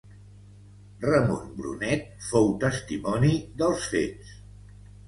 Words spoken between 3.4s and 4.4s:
dels fets.